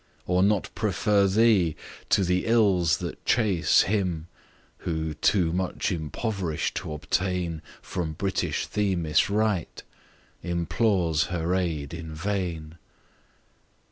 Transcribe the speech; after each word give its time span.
Or 0.25 0.41
not 0.41 0.73
prefer 0.73 1.27
thee 1.27 1.75
to 2.09 2.23
the 2.23 2.47
ills 2.47 2.97
that 2.97 3.23
chase 3.23 3.83
Him, 3.83 4.25
who 4.79 5.13
too 5.13 5.53
much 5.53 5.91
impoverish'd 5.91 6.73
to 6.77 6.93
obtain 6.93 7.61
From 7.83 8.13
British 8.13 8.65
Themis 8.65 9.29
right, 9.29 9.83
implores 10.41 11.25
her 11.25 11.53
aid 11.53 11.93
in 11.93 12.15
vain! 12.15 12.79